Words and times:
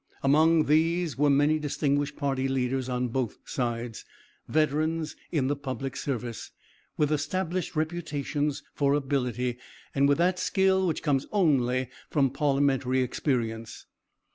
Among 0.23 0.65
these 0.65 1.15
were 1.15 1.29
many 1.29 1.59
distinguished 1.59 2.15
party 2.15 2.47
leaders 2.47 2.89
on 2.89 3.09
both 3.09 3.37
sides, 3.45 4.03
veterans 4.47 5.15
in 5.31 5.45
the 5.45 5.55
public 5.55 5.95
service, 5.95 6.49
with 6.97 7.11
established 7.11 7.75
reputations 7.75 8.63
for 8.73 8.95
ability, 8.95 9.59
and 9.93 10.09
with 10.09 10.17
that 10.17 10.39
skill 10.39 10.87
which 10.87 11.03
comes 11.03 11.27
only 11.31 11.87
from 12.09 12.31
parliamentary 12.31 13.03
experience. 13.03 13.85